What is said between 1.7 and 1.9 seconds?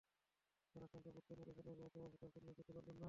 হবে